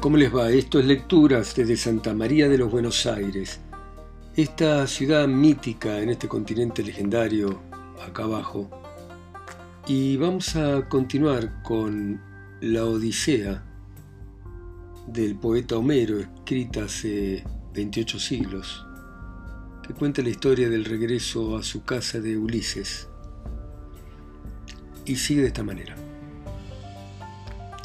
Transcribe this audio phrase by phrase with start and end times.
[0.00, 0.50] ¿cómo les va?
[0.50, 3.60] Esto es Lecturas desde Santa María de los Buenos Aires,
[4.36, 7.60] esta ciudad mítica en este continente legendario,
[8.06, 8.70] acá abajo.
[9.86, 12.20] Y vamos a continuar con
[12.60, 13.64] la Odisea
[15.06, 17.44] del poeta Homero, escrita hace
[17.74, 18.86] 28 siglos,
[19.86, 23.08] que cuenta la historia del regreso a su casa de Ulises.
[25.04, 26.07] Y sigue de esta manera.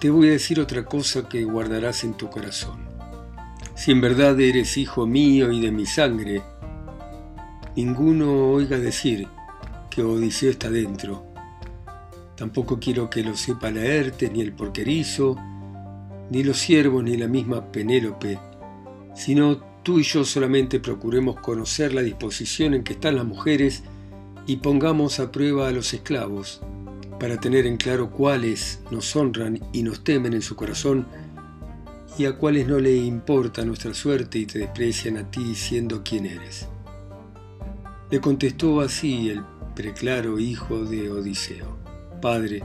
[0.04, 2.78] Te voy a decir otra cosa que guardarás en tu corazón.
[3.74, 6.42] Si en verdad eres hijo mío y de mi sangre,
[7.78, 9.30] ninguno oiga decir
[9.90, 11.24] que Odiseo está dentro.
[12.36, 15.38] Tampoco quiero que lo sepa Laerte, ni el porquerizo,
[16.30, 18.38] ni los siervos, ni la misma Penélope,
[19.16, 23.84] sino tú y yo solamente procuremos conocer la disposición en que están las mujeres
[24.48, 26.60] y pongamos a prueba a los esclavos
[27.24, 31.08] para tener en claro cuáles nos honran y nos temen en su corazón
[32.18, 36.26] y a cuáles no le importa nuestra suerte y te desprecian a ti siendo quien
[36.26, 36.68] eres.
[38.12, 39.42] Le contestó así el
[39.74, 41.78] preclaro hijo de Odiseo.
[42.22, 42.62] Padre,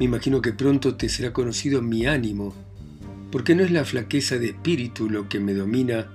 [0.00, 2.52] me imagino que pronto te será conocido mi ánimo,
[3.30, 6.10] porque no es la flaqueza de espíritu lo que me domina,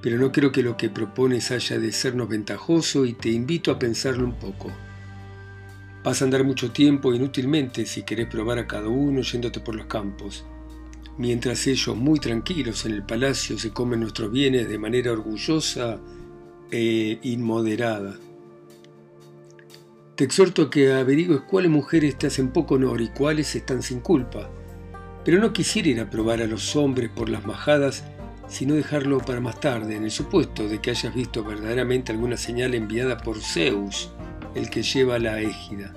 [0.00, 3.78] pero no creo que lo que propones haya de sernos ventajoso y te invito a
[3.78, 4.72] pensarlo un poco.
[6.02, 9.84] Vas a andar mucho tiempo inútilmente si querés probar a cada uno yéndote por los
[9.84, 10.46] campos,
[11.18, 16.00] mientras ellos muy tranquilos en el palacio se comen nuestros bienes de manera orgullosa
[16.70, 18.16] e inmoderada.
[20.14, 24.00] Te exhorto a que averigües cuáles mujeres te hacen poco honor y cuáles están sin
[24.00, 24.50] culpa,
[25.22, 28.04] pero no quisiera ir a probar a los hombres por las majadas,
[28.48, 32.74] sino dejarlo para más tarde, en el supuesto de que hayas visto verdaderamente alguna señal
[32.74, 34.10] enviada por Zeus,
[34.54, 35.94] el que lleva la égida.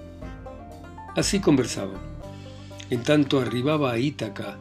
[1.15, 2.01] Así conversaban.
[2.89, 4.57] En tanto arribaba a Ítaca,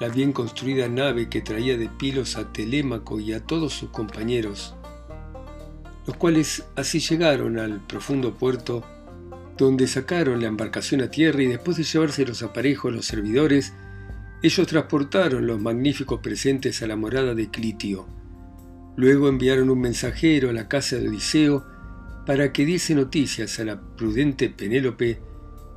[0.00, 4.74] la bien construida nave que traía de Pilos a Telémaco y a todos sus compañeros,
[6.06, 8.82] los cuales así llegaron al profundo puerto,
[9.58, 13.74] donde sacaron la embarcación a tierra y después de llevarse los aparejos los servidores,
[14.42, 18.06] ellos transportaron los magníficos presentes a la morada de Clitio.
[18.96, 21.66] Luego enviaron un mensajero a la casa de Odiseo
[22.26, 25.20] para que diese noticias a la prudente Penélope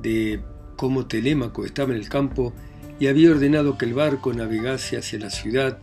[0.00, 0.42] de
[0.76, 2.52] cómo Telémaco estaba en el campo
[2.98, 5.78] y había ordenado que el barco navegase hacia la ciudad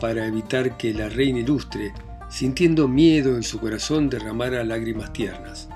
[0.00, 1.92] para evitar que la reina ilustre,
[2.28, 5.68] sintiendo miedo en su corazón, derramara lágrimas tiernas.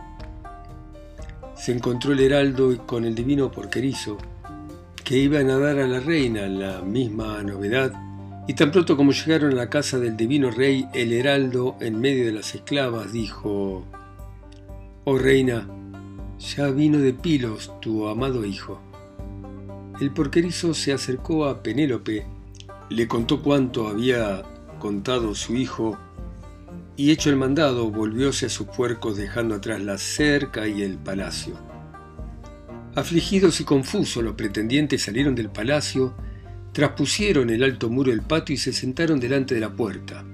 [1.55, 4.19] Se encontró el heraldo con el divino porquerizo,
[5.05, 7.93] que iban a dar a la reina la misma novedad,
[8.47, 12.27] y tan pronto como llegaron a la casa del divino rey, el heraldo, en medio
[12.27, 13.85] de las esclavas, dijo,
[15.13, 15.67] Oh reina,
[16.39, 18.81] ya vino de Pilos tu amado hijo.
[20.01, 22.29] El porquerizo se acercó a Penélope,
[22.91, 24.45] le contó cuánto había
[24.79, 25.99] contado su hijo,
[26.97, 31.55] y hecho el mandado volvióse a sus puercos dejando atrás la cerca y el palacio.
[32.95, 36.15] Afligidos y confusos los pretendientes salieron del palacio,
[36.71, 40.25] traspusieron el alto muro del patio y se sentaron delante de la puerta.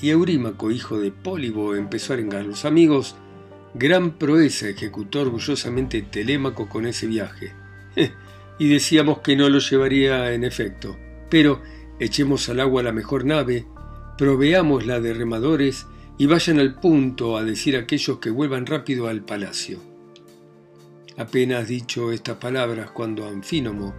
[0.00, 2.46] Y Eurímaco, hijo de Pólibo, empezó a arengar.
[2.46, 3.16] Los amigos
[3.74, 7.52] Gran proeza ejecutó orgullosamente Telémaco con ese viaje.
[8.58, 10.96] y decíamos que no lo llevaría en efecto.
[11.30, 11.62] Pero
[12.00, 13.66] echemos al agua la mejor nave,
[14.16, 15.86] proveámosla de remadores
[16.16, 19.78] y vayan al punto a decir a aquellos que vuelvan rápido al palacio.
[21.16, 23.94] Apenas dicho estas palabras cuando Anfínomo,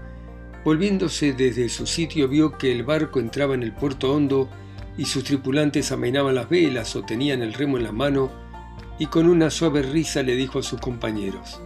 [0.65, 4.49] volviéndose desde su sitio, vio que el barco entraba en el puerto hondo
[4.97, 8.31] y sus tripulantes amenaban las velas o tenían el remo en la mano,
[8.99, 11.59] y con una suave risa le dijo a sus compañeros,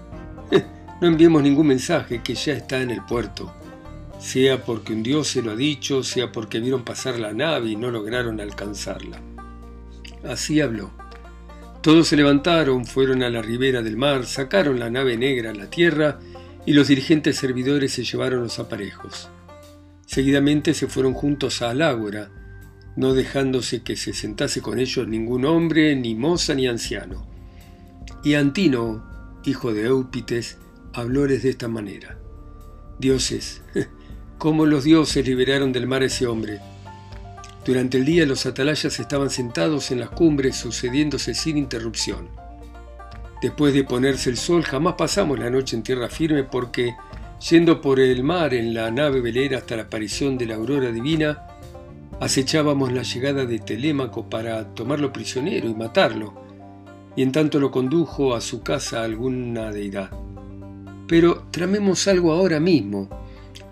[1.01, 3.51] no enviemos ningún mensaje que ya está en el puerto,
[4.19, 7.75] sea porque un dios se lo ha dicho, sea porque vieron pasar la nave y
[7.75, 9.19] no lograron alcanzarla.
[10.23, 10.91] Así habló.
[11.81, 15.69] Todos se levantaron, fueron a la ribera del mar, sacaron la nave negra a la
[15.69, 16.19] tierra
[16.65, 19.27] y los dirigentes servidores se llevaron los aparejos.
[20.05, 22.29] Seguidamente se fueron juntos a Alágora,
[22.95, 27.25] no dejándose que se sentase con ellos ningún hombre, ni moza, ni anciano.
[28.23, 29.03] Y Antino,
[29.43, 30.57] hijo de Eupites,
[30.93, 32.17] hablóles de esta manera.
[32.99, 33.63] Dioses,
[34.37, 36.59] cómo los dioses liberaron del mar a ese hombre.
[37.65, 42.29] Durante el día los atalayas estaban sentados en las cumbres sucediéndose sin interrupción.
[43.41, 46.95] Después de ponerse el sol jamás pasamos la noche en tierra firme porque,
[47.49, 51.47] yendo por el mar en la nave velera hasta la aparición de la aurora divina,
[52.23, 56.33] Acechábamos la llegada de Telémaco para tomarlo prisionero y matarlo,
[57.17, 60.09] y en tanto lo condujo a su casa alguna deidad.
[61.05, 63.09] Pero tramemos algo ahora mismo,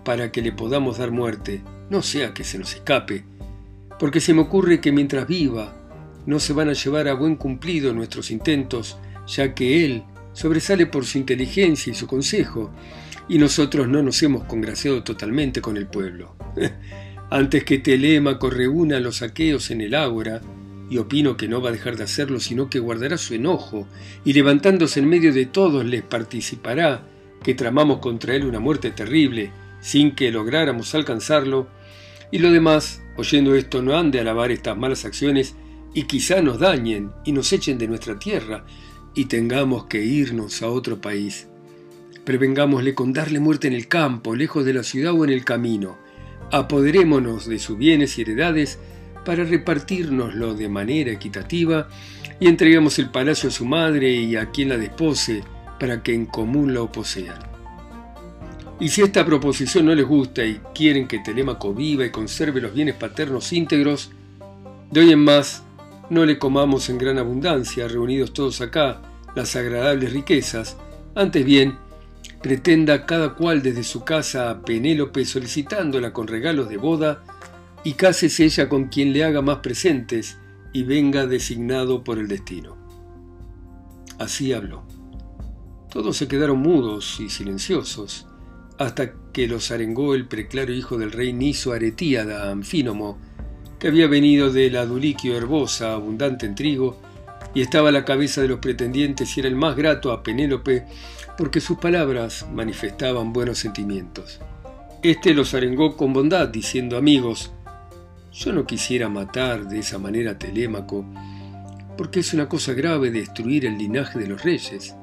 [0.04, 1.62] para que le podamos dar muerte.
[1.88, 3.24] no sea que se nos escape,
[3.98, 5.72] porque se me ocurre que mientras viva
[6.26, 10.02] no se van a llevar a buen cumplido nuestros intentos, ya que él
[10.34, 12.70] sobresale por su inteligencia y su consejo,
[13.30, 16.36] y nosotros no nos hemos congraciado totalmente con el pueblo.
[17.34, 20.42] Antes que Telémaco reúna a los aqueos en el ágora,
[20.90, 23.88] y opino que no va a dejar de hacerlo, sino que guardará su enojo,
[24.22, 27.08] y levantándose en medio de todos les participará
[27.42, 29.50] que tramamos contra él una muerte terrible,
[29.80, 31.68] sin que lográramos alcanzarlo,
[32.30, 35.54] y lo demás, oyendo esto, no han de alabar estas malas acciones,
[35.94, 38.66] y quizá nos dañen y nos echen de nuestra tierra,
[39.14, 41.48] y tengamos que irnos a otro país.
[42.26, 46.01] Prevengámosle con darle muerte en el campo, lejos de la ciudad o en el camino.
[46.52, 48.78] Apoderémonos de sus bienes y heredades
[49.24, 51.88] para repartirnoslo de manera equitativa
[52.38, 55.42] y entreguemos el palacio a su madre y a quien la despose
[55.80, 57.38] para que en común lo posean.
[58.78, 62.74] Y si esta proposición no les gusta y quieren que Telémaco viva y conserve los
[62.74, 64.10] bienes paternos íntegros,
[64.90, 65.62] de hoy en más
[66.10, 69.00] no le comamos en gran abundancia, reunidos todos acá,
[69.34, 70.76] las agradables riquezas,
[71.14, 71.78] antes bien,
[72.42, 77.22] pretenda cada cual desde su casa a Penélope solicitándola con regalos de boda,
[77.84, 80.38] y cásese ella con quien le haga más presentes
[80.72, 82.76] y venga designado por el destino.
[84.18, 84.84] Así habló.
[85.90, 88.26] Todos se quedaron mudos y silenciosos,
[88.78, 93.18] hasta que los arengó el preclaro hijo del rey Niso Aretíada, Anfínomo,
[93.78, 97.00] que había venido de la Duliquio herbosa, abundante en trigo,
[97.54, 100.86] y estaba a la cabeza de los pretendientes y era el más grato a Penélope,
[101.36, 104.40] porque sus palabras manifestaban buenos sentimientos.
[105.02, 107.52] Este los arengó con bondad, diciendo amigos,
[108.32, 111.04] yo no quisiera matar de esa manera a Telémaco,
[111.96, 114.94] porque es una cosa grave destruir el linaje de los reyes.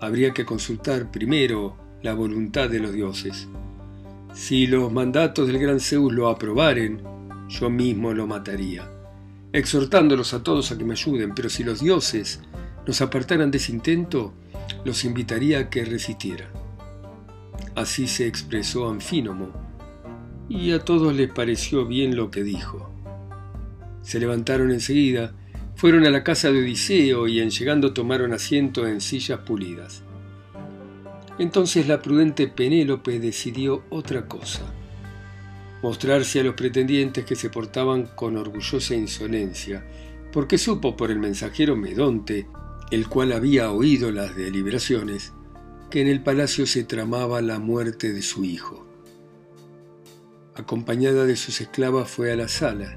[0.00, 3.48] Habría que consultar primero la voluntad de los dioses.
[4.34, 7.02] Si los mandatos del gran Zeus lo aprobaren,
[7.48, 8.88] yo mismo lo mataría,
[9.52, 12.40] exhortándolos a todos a que me ayuden, pero si los dioses
[12.86, 14.34] nos apartaran de ese intento,
[14.84, 16.48] los invitaría a que resistieran.
[17.74, 19.52] Así se expresó Anfínomo,
[20.48, 22.90] y a todos les pareció bien lo que dijo.
[24.02, 25.34] Se levantaron enseguida,
[25.74, 30.02] fueron a la casa de Odiseo y en llegando tomaron asiento en sillas pulidas.
[31.38, 34.62] Entonces la prudente Penélope decidió otra cosa
[35.82, 39.84] mostrarse a los pretendientes que se portaban con orgullosa insolencia,
[40.32, 42.46] porque supo por el mensajero Medonte,
[42.90, 45.32] el cual había oído las deliberaciones,
[45.90, 48.86] que en el palacio se tramaba la muerte de su hijo.
[50.54, 52.96] Acompañada de sus esclavas fue a la sala.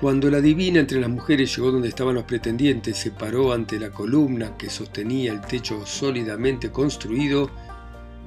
[0.00, 3.90] Cuando la divina entre las mujeres llegó donde estaban los pretendientes, se paró ante la
[3.90, 7.50] columna que sostenía el techo sólidamente construido,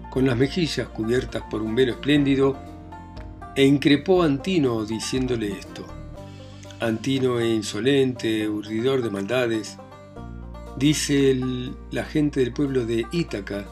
[0.10, 2.58] con las mejillas cubiertas por un velo espléndido
[3.56, 5.86] e increpó a Antino diciéndole esto.
[6.80, 9.78] Antino es insolente, urdidor de maldades.
[10.78, 11.36] Dice
[11.90, 13.66] la gente del pueblo de Ítaca,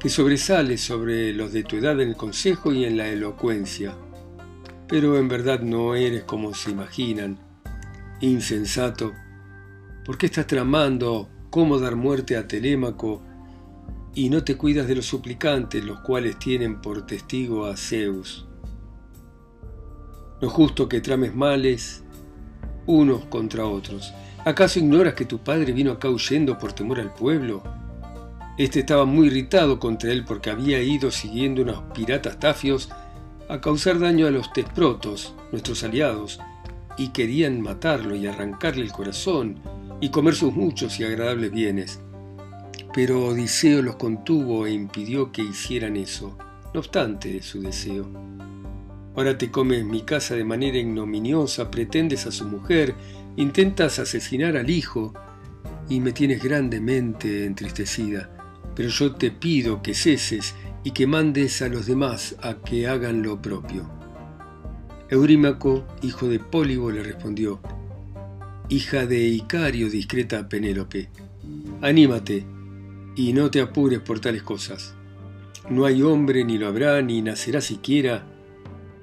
[0.00, 3.94] que sobresale sobre los de tu edad en el consejo y en la elocuencia,
[4.88, 7.38] pero en verdad no eres como se imaginan,
[8.20, 9.12] insensato.
[10.04, 13.22] ¿Por qué estás tramando cómo dar muerte a Telémaco
[14.12, 18.48] y no te cuidas de los suplicantes, los cuales tienen por testigo a Zeus?
[20.42, 22.02] No justo que trames males
[22.84, 24.12] unos contra otros.
[24.46, 27.64] ¿Acaso ignoras que tu padre vino acá huyendo por temor al pueblo?
[28.56, 32.88] Este estaba muy irritado contra él porque había ido siguiendo unos piratas tafios
[33.48, 36.38] a causar daño a los tesprotos, nuestros aliados,
[36.96, 39.58] y querían matarlo y arrancarle el corazón
[40.00, 41.98] y comer sus muchos y agradables bienes.
[42.94, 46.38] Pero Odiseo los contuvo e impidió que hicieran eso,
[46.72, 48.06] no obstante su deseo.
[49.16, 52.94] Ahora te comes mi casa de manera ignominiosa, pretendes a su mujer,
[53.36, 55.12] intentas asesinar al hijo
[55.88, 58.30] y me tienes grandemente entristecida.
[58.74, 63.22] Pero yo te pido que ceses y que mandes a los demás a que hagan
[63.22, 63.88] lo propio.
[65.08, 67.60] Eurímaco, hijo de Pólibo, le respondió,
[68.68, 71.08] Hija de Icario, discreta Penélope,
[71.80, 72.44] anímate
[73.14, 74.94] y no te apures por tales cosas.
[75.70, 78.26] No hay hombre, ni lo habrá, ni nacerá siquiera,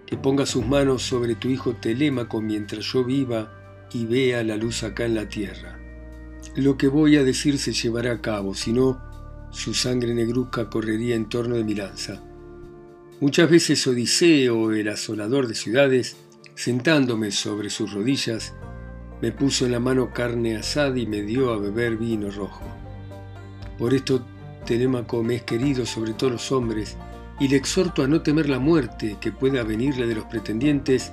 [0.05, 3.62] que ponga sus manos sobre tu hijo Telémaco mientras yo viva
[3.93, 5.79] y vea la luz acá en la tierra.
[6.55, 9.01] Lo que voy a decir se llevará a cabo, si no,
[9.51, 12.21] su sangre negruzca correría en torno de mi lanza.
[13.19, 16.17] Muchas veces Odiseo, el asolador de ciudades,
[16.55, 18.53] sentándome sobre sus rodillas,
[19.21, 22.65] me puso en la mano carne asada y me dio a beber vino rojo.
[23.77, 24.25] Por esto
[24.65, 26.97] Telémaco me es querido sobre todos los hombres,
[27.39, 31.11] y le exhorto a no temer la muerte que pueda venirle de los pretendientes,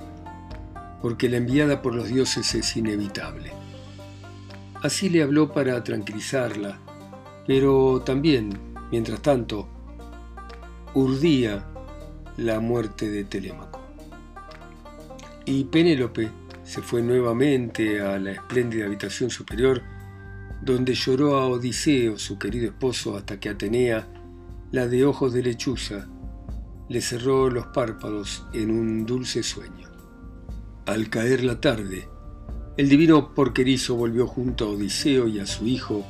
[1.01, 3.51] porque la enviada por los dioses es inevitable.
[4.81, 6.79] Así le habló para tranquilizarla,
[7.45, 8.57] pero también,
[8.91, 9.67] mientras tanto,
[10.93, 11.65] urdía
[12.37, 13.81] la muerte de Telémaco.
[15.45, 16.29] Y Penélope
[16.63, 19.81] se fue nuevamente a la espléndida habitación superior,
[20.61, 24.07] donde lloró a Odiseo, su querido esposo, hasta que Atenea,
[24.71, 26.07] la de ojos de lechuza,
[26.87, 29.90] le cerró los párpados en un dulce sueño.
[30.87, 32.09] Al caer la tarde,
[32.75, 36.03] el divino porquerizo volvió junto a Odiseo y a su hijo,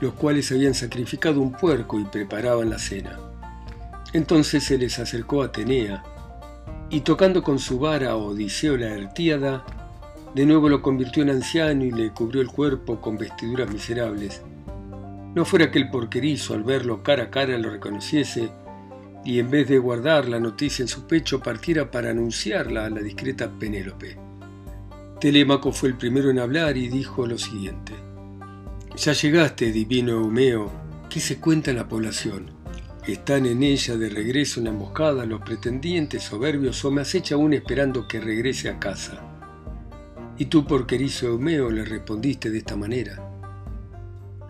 [0.00, 3.18] los cuales habían sacrificado un puerco y preparaban la cena.
[4.12, 6.04] Entonces se les acercó a Atenea,
[6.90, 9.64] y tocando con su vara a Odiseo la Artíada,
[10.32, 14.42] de nuevo lo convirtió en anciano y le cubrió el cuerpo con vestiduras miserables.
[15.34, 18.48] No fuera que el porquerizo al verlo cara a cara lo reconociese
[19.28, 23.02] y en vez de guardar la noticia en su pecho partiera para anunciarla a la
[23.02, 24.16] discreta Penélope.
[25.20, 27.92] Telémaco fue el primero en hablar y dijo lo siguiente.
[28.96, 30.72] Ya llegaste, divino Eumeo.
[31.10, 32.52] ¿Qué se cuenta en la población?
[33.06, 38.08] Están en ella de regreso una emboscada los pretendientes soberbios o me acecha aún esperando
[38.08, 39.20] que regrese a casa.
[40.38, 43.30] Y tú, porquerizo Eumeo, le respondiste de esta manera.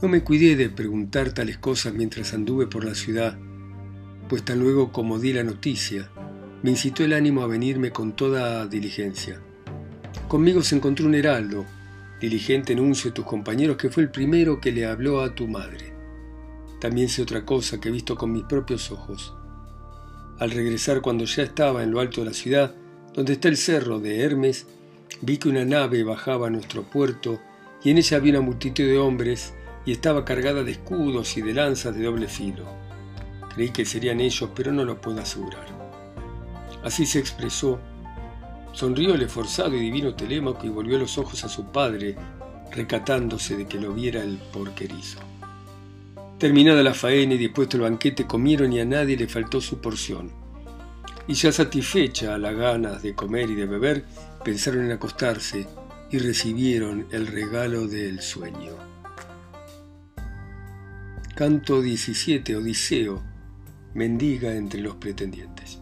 [0.00, 3.37] No me cuidé de preguntar tales cosas mientras anduve por la ciudad,
[4.28, 6.11] pues tan luego como di la noticia,
[6.62, 9.40] me incitó el ánimo a venirme con toda diligencia.
[10.28, 11.64] Conmigo se encontró un heraldo,
[12.20, 15.94] diligente enuncio de tus compañeros, que fue el primero que le habló a tu madre.
[16.80, 19.35] También sé otra cosa que he visto con mis propios ojos.
[20.38, 22.75] Al regresar cuando ya estaba en lo alto de la ciudad,
[23.14, 24.66] donde está el cerro de Hermes,
[25.23, 27.40] vi que una nave bajaba a nuestro puerto
[27.82, 29.54] y en ella había una multitud de hombres
[29.87, 32.88] y estaba cargada de escudos y de lanzas de doble filo.
[33.54, 35.66] Creí que serían ellos, pero no lo puedo asegurar.
[36.84, 37.80] Así se expresó.
[38.72, 42.16] Sonrió el esforzado y divino Telémaco y volvió los ojos a su padre,
[42.72, 45.18] recatándose de que lo viera el porquerizo.
[46.38, 50.30] Terminada la faena y dispuesto el banquete, comieron y a nadie le faltó su porción.
[51.26, 54.04] Y ya satisfecha a las ganas de comer y de beber,
[54.44, 55.66] pensaron en acostarse
[56.10, 58.76] y recibieron el regalo del sueño.
[61.34, 63.22] Canto 17, Odiseo,
[63.95, 65.80] mendiga entre los pretendientes.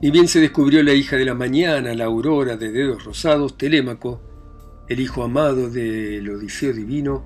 [0.00, 4.20] Ni bien se descubrió la hija de la mañana, la aurora de dedos rosados, Telémaco,
[4.88, 7.24] el hijo amado del Odiseo divino,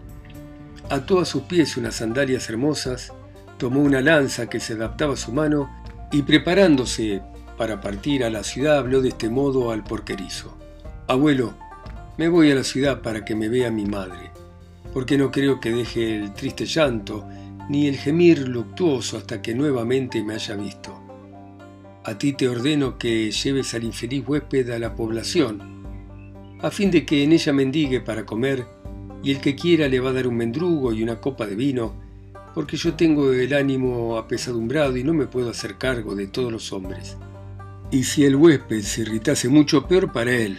[0.91, 3.13] ató a sus pies unas sandalias hermosas,
[3.57, 5.71] tomó una lanza que se adaptaba a su mano
[6.13, 7.23] y preparándose
[7.57, 10.57] para partir a la ciudad habló de este modo al porquerizo.
[11.09, 11.55] Abuelo,
[12.19, 14.31] me voy a la ciudad para que me vea mi madre,
[14.93, 17.27] porque no creo que deje el triste llanto
[17.68, 21.00] ni el gemir luctuoso hasta que nuevamente me haya visto.
[22.04, 25.76] A ti te ordeno que lleves al infeliz huésped a la población,
[26.61, 28.64] a fin de que en ella mendigue para comer,
[29.23, 31.94] y el que quiera le va a dar un mendrugo y una copa de vino,
[32.54, 36.73] porque yo tengo el ánimo apesadumbrado y no me puedo hacer cargo de todos los
[36.73, 37.16] hombres.
[37.90, 40.58] Y si el huésped se irritase mucho, peor para él,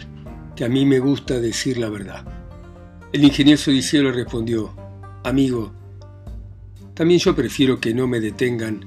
[0.54, 2.24] que a mí me gusta decir la verdad.
[3.12, 4.74] El ingenioso Odiseo le respondió,
[5.24, 5.72] Amigo,
[6.98, 8.84] también yo prefiero que no me detengan,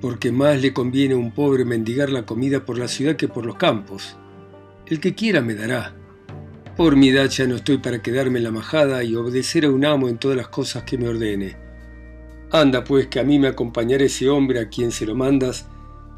[0.00, 3.44] porque más le conviene a un pobre mendigar la comida por la ciudad que por
[3.44, 4.16] los campos.
[4.86, 5.96] El que quiera me dará.
[6.76, 9.84] Por mi edad ya no estoy para quedarme en la majada y obedecer a un
[9.84, 11.56] amo en todas las cosas que me ordene.
[12.52, 15.66] Anda pues que a mí me acompañará ese hombre a quien se lo mandas,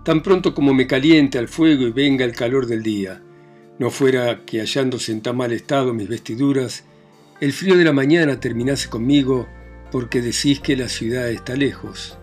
[0.04, 3.22] tan pronto como me caliente al fuego y venga el calor del día.
[3.78, 6.84] No fuera que hallándose en tan mal estado mis vestiduras,
[7.40, 9.48] el frío de la mañana terminase conmigo
[9.92, 12.16] porque decís que la ciudad está lejos.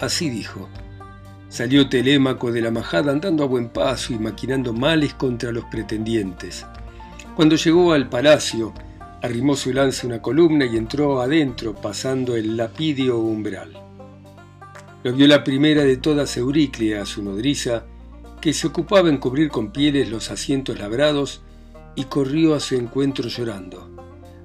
[0.00, 0.68] Así dijo.
[1.48, 6.66] Salió Telémaco de la majada andando a buen paso y maquinando males contra los pretendientes.
[7.36, 8.74] Cuando llegó al palacio,
[9.22, 13.72] arrimó su lanza a una columna y entró adentro pasando el lapidio umbral.
[15.04, 17.84] Lo vio la primera de todas Euriclea, su nodriza,
[18.40, 21.42] que se ocupaba en cubrir con pieles los asientos labrados
[21.94, 23.95] y corrió a su encuentro llorando.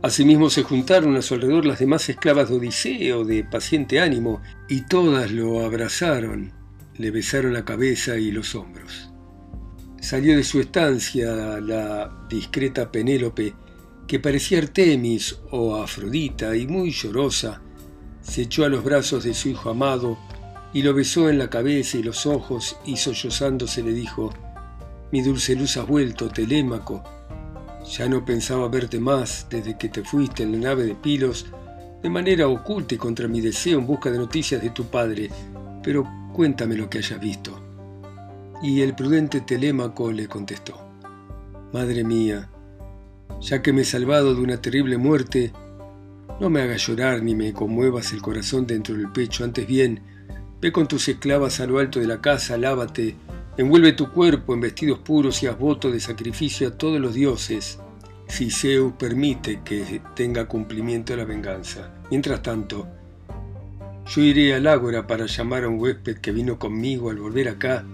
[0.01, 4.87] Asimismo se juntaron a su alrededor las demás esclavas de Odiseo, de paciente ánimo, y
[4.87, 6.53] todas lo abrazaron,
[6.97, 9.11] le besaron la cabeza y los hombros.
[9.99, 13.53] Salió de su estancia la discreta Penélope,
[14.07, 17.61] que parecía Artemis o Afrodita y muy llorosa,
[18.21, 20.17] se echó a los brazos de su hijo amado
[20.73, 24.33] y lo besó en la cabeza y los ojos y sollozándose le dijo,
[25.11, 27.03] Mi dulce luz has vuelto, Telémaco,
[27.85, 31.47] ya no pensaba verte más desde que te fuiste en la nave de Pilos,
[32.01, 35.29] de manera oculta y contra mi deseo en busca de noticias de tu padre,
[35.83, 37.59] pero cuéntame lo que hayas visto.
[38.63, 40.77] Y el prudente Telémaco le contestó,
[41.73, 42.49] Madre mía,
[43.39, 45.51] ya que me he salvado de una terrible muerte,
[46.39, 50.01] no me hagas llorar ni me conmuevas el corazón dentro del pecho, antes bien,
[50.59, 53.15] ve con tus esclavas a lo alto de la casa, lávate,
[53.61, 57.79] envuelve tu cuerpo en vestidos puros y haz voto de sacrificio a todos los dioses,
[58.27, 61.93] si Zeus permite que tenga cumplimiento la venganza.
[62.09, 62.87] Mientras tanto,
[64.07, 67.85] yo iré al ágora para llamar a un huésped que vino conmigo al volver acá,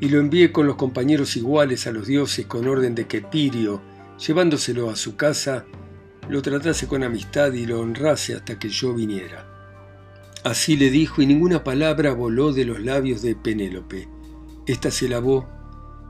[0.00, 3.82] y lo envié con los compañeros iguales a los dioses con orden de que Pirio,
[4.26, 5.66] llevándoselo a su casa,
[6.28, 9.46] lo tratase con amistad y lo honrase hasta que yo viniera.
[10.44, 14.13] Así le dijo y ninguna palabra voló de los labios de Penélope.
[14.66, 15.48] Esta se lavó,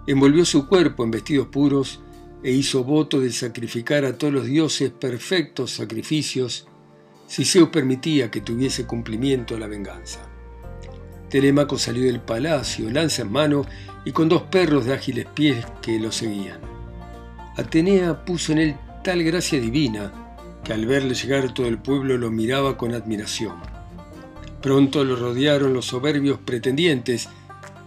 [0.07, 2.01] envolvió su cuerpo en vestidos puros
[2.43, 6.67] e hizo voto de sacrificar a todos los dioses perfectos sacrificios
[7.27, 10.21] si Zeus permitía que tuviese cumplimiento la venganza.
[11.31, 13.67] Telémaco salió del palacio, lanza en mano
[14.05, 16.61] y con dos perros de ágiles pies que lo seguían.
[17.57, 20.13] Atenea puso en él tal gracia divina
[20.63, 23.57] que al verle llegar todo el pueblo lo miraba con admiración.
[24.63, 27.29] Pronto lo rodearon los soberbios pretendientes,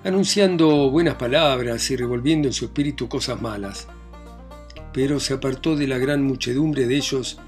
[0.07, 3.89] anunciando buenas palabras y revolviendo en su espíritu cosas malas.
[4.93, 7.39] Pero se apartó de la gran muchedumbre de ellos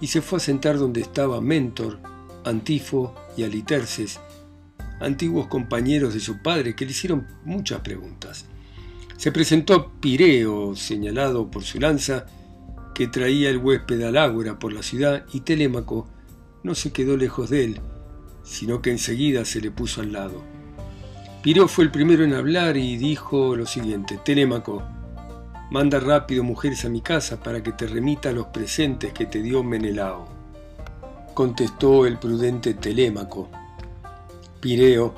[0.00, 2.00] y se fue a sentar donde estaba Mentor,
[2.44, 4.18] Antifo y Aliterces,
[4.98, 8.46] antiguos compañeros de su padre que le hicieron muchas preguntas.
[9.16, 12.26] Se presentó Pireo, señalado por su lanza,
[12.92, 16.10] que traía el huésped al ágora por la ciudad y Telémaco
[16.64, 17.80] no se quedó lejos de él,
[18.42, 20.59] sino que enseguida se le puso al lado.
[21.42, 24.82] Pireo fue el primero en hablar y dijo lo siguiente, Telémaco,
[25.70, 29.64] manda rápido mujeres a mi casa para que te remita los presentes que te dio
[29.64, 30.28] Menelao.
[31.32, 33.48] Contestó el prudente Telémaco,
[34.60, 35.14] Pireo,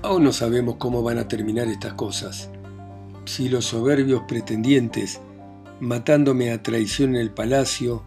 [0.00, 2.48] aún no sabemos cómo van a terminar estas cosas.
[3.26, 5.20] Si los soberbios pretendientes
[5.80, 8.04] matándome a traición en el palacio,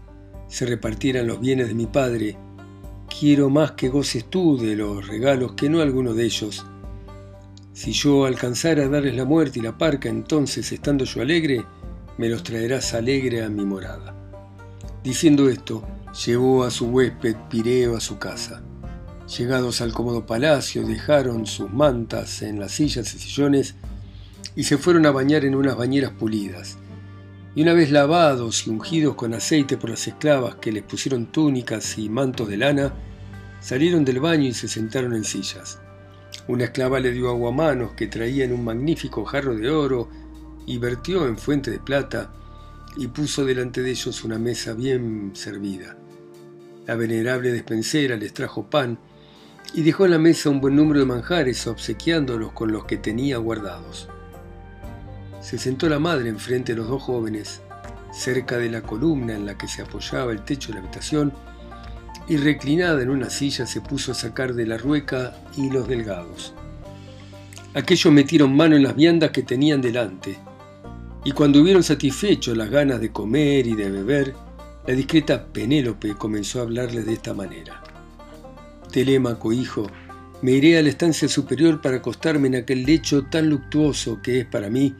[0.48, 2.38] se repartieran los bienes de mi padre,
[3.20, 6.66] quiero más que goces tú de los regalos que no alguno de ellos.
[7.76, 11.66] Si yo alcanzara a darles la muerte y la parca, entonces, estando yo alegre,
[12.18, 14.16] me los traerás alegre a mi morada.
[15.04, 15.86] Diciendo esto,
[16.26, 18.64] llevó a su huésped Pireo a su casa.
[19.38, 23.76] Llegados al cómodo palacio, dejaron sus mantas en las sillas y sillones
[24.56, 26.78] y se fueron a bañar en unas bañeras pulidas
[27.56, 31.98] y una vez lavados y ungidos con aceite por las esclavas que les pusieron túnicas
[31.98, 32.94] y mantos de lana,
[33.60, 35.80] salieron del baño y se sentaron en sillas.
[36.48, 40.10] Una esclava le dio aguamanos que traía en un magnífico jarro de oro
[40.68, 42.32] y vertió en fuente de plata
[42.98, 45.98] y puso delante de ellos una mesa bien servida.
[46.86, 49.00] La venerable despensera les trajo pan
[49.74, 53.38] y dejó en la mesa un buen número de manjares obsequiándolos con los que tenía
[53.38, 54.08] guardados.
[55.42, 57.62] Se sentó la madre enfrente de los dos jóvenes,
[58.12, 61.34] cerca de la columna en la que se apoyaba el techo de la habitación,
[62.28, 66.54] y reclinada en una silla se puso a sacar de la rueca hilos delgados.
[67.74, 70.38] Aquellos metieron mano en las viandas que tenían delante,
[71.24, 74.34] y cuando hubieron satisfecho las ganas de comer y de beber,
[74.88, 77.82] la discreta Penélope comenzó a hablarles de esta manera.
[78.92, 79.88] Telémaco, hijo,
[80.42, 84.46] me iré a la estancia superior para acostarme en aquel lecho tan luctuoso que es
[84.46, 84.96] para mí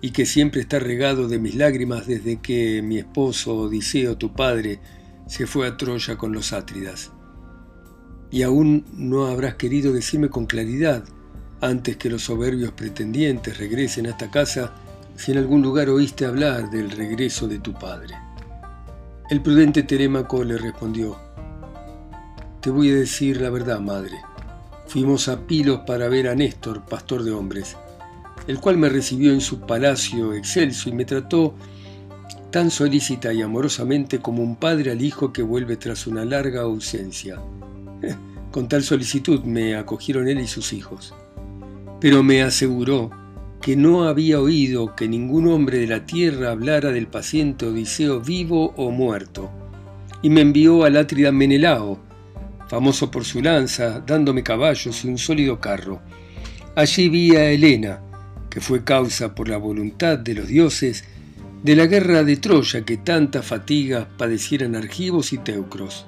[0.00, 4.80] y que siempre está regado de mis lágrimas desde que mi esposo Odiseo, tu padre,
[5.28, 7.12] se fue a Troya con los Átridas.
[8.32, 11.04] Y aún no habrás querido decirme con claridad,
[11.60, 14.74] antes que los soberbios pretendientes regresen a esta casa,
[15.14, 18.16] si en algún lugar oíste hablar del regreso de tu padre.
[19.30, 21.16] El prudente Telémaco le respondió,
[22.60, 24.18] Te voy a decir la verdad, madre.
[24.88, 27.76] Fuimos a Pilos para ver a Néstor, pastor de hombres
[28.48, 31.54] el cual me recibió en su palacio excelso y me trató
[32.50, 37.38] tan solícita y amorosamente como un padre al hijo que vuelve tras una larga ausencia.
[38.50, 41.14] Con tal solicitud me acogieron él y sus hijos.
[42.00, 43.10] Pero me aseguró
[43.60, 48.72] que no había oído que ningún hombre de la tierra hablara del paciente Odiseo vivo
[48.76, 49.50] o muerto,
[50.22, 51.98] y me envió al Átrida Menelao,
[52.68, 56.00] famoso por su lanza, dándome caballos y un sólido carro.
[56.76, 58.00] Allí vi a Helena,
[58.48, 61.04] que fue causa por la voluntad de los dioses
[61.62, 66.06] de la guerra de Troya que tanta fatiga padecieran argivos y teucros.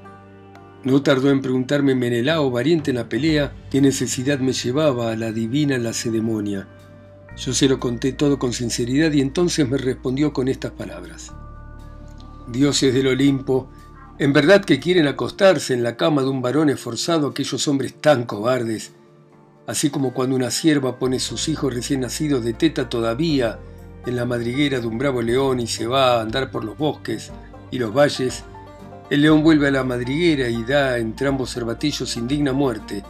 [0.84, 5.32] No tardó en preguntarme Menelao, variante en la pelea, qué necesidad me llevaba a la
[5.32, 6.68] divina Lacedemonia.
[7.36, 11.32] Yo se lo conté todo con sinceridad y entonces me respondió con estas palabras.
[12.48, 13.70] Dioses del Olimpo,
[14.18, 18.24] en verdad que quieren acostarse en la cama de un varón esforzado aquellos hombres tan
[18.24, 18.92] cobardes,
[19.66, 23.58] así como cuando una sierva pone sus hijos recién nacidos de teta todavía
[24.06, 27.30] en la madriguera de un bravo león y se va a andar por los bosques
[27.70, 28.44] y los valles,
[29.10, 33.02] el león vuelve a la madriguera y da entre ambos cervatillos indigna muerte.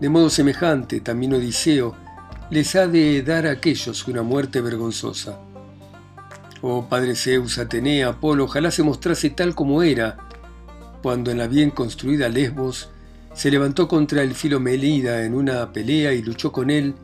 [0.00, 1.94] De modo semejante, también Odiseo
[2.50, 5.38] les ha de dar a aquellos una muerte vergonzosa.
[6.60, 10.16] Oh Padre Zeus, Atenea, Apolo, ojalá se mostrase tal como era,
[11.02, 12.90] cuando en la bien construida Lesbos
[13.34, 16.94] se levantó contra el Filomelida en una pelea y luchó con él,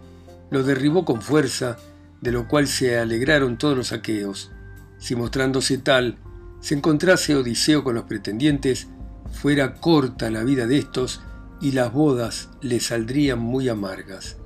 [0.51, 1.77] lo derribó con fuerza,
[2.21, 4.51] de lo cual se alegraron todos los aqueos.
[4.99, 6.19] Si mostrándose tal,
[6.61, 8.89] se encontrase Odiseo con los pretendientes,
[9.33, 11.21] fuera corta la vida de estos
[11.61, 14.37] y las bodas le saldrían muy amargas.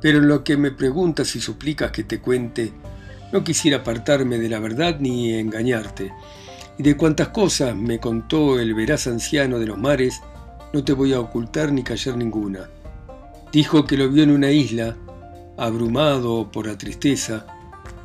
[0.00, 2.72] Pero en lo que me preguntas y suplicas que te cuente,
[3.32, 6.12] no quisiera apartarme de la verdad ni engañarte.
[6.78, 10.20] Y de cuantas cosas me contó el veraz anciano de los mares,
[10.72, 12.68] no te voy a ocultar ni callar ninguna.
[13.52, 14.96] Dijo que lo vio en una isla,
[15.56, 17.46] abrumado por la tristeza,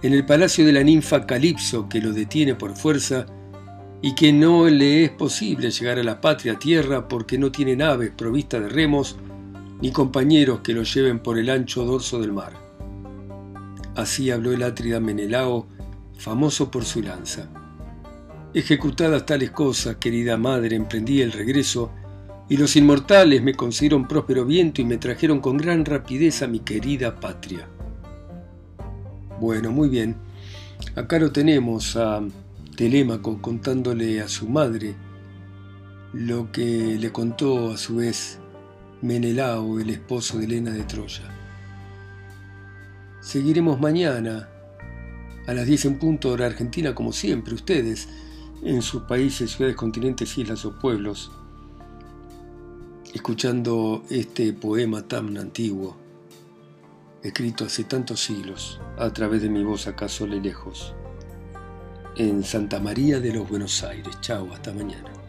[0.01, 3.25] en el palacio de la ninfa Calipso que lo detiene por fuerza
[4.01, 8.11] y que no le es posible llegar a la patria tierra porque no tiene naves
[8.11, 9.17] provistas de remos
[9.81, 12.53] ni compañeros que lo lleven por el ancho dorso del mar.
[13.95, 15.67] Así habló el átrida Menelao,
[16.17, 17.49] famoso por su lanza.
[18.53, 21.91] Ejecutadas tales cosas, querida madre, emprendí el regreso,
[22.51, 26.59] y los inmortales me consiguieron próspero viento y me trajeron con gran rapidez a mi
[26.59, 27.65] querida patria.
[29.39, 30.17] Bueno, muy bien.
[30.97, 32.21] Acá lo tenemos a
[32.75, 34.95] Telémaco contándole a su madre
[36.11, 38.37] lo que le contó a su vez
[39.01, 41.33] Menelao, el esposo de Helena de Troya.
[43.21, 44.49] Seguiremos mañana
[45.47, 48.09] a las 10 en punto hora argentina, como siempre, ustedes,
[48.61, 51.31] en sus países, ciudades, continentes, islas o pueblos,
[53.13, 56.01] escuchando este poema tan antiguo
[57.23, 60.95] escrito hace tantos siglos, a través de mi voz acá sola y lejos,
[62.15, 64.19] en Santa María de los Buenos Aires.
[64.21, 65.20] Chao, hasta mañana.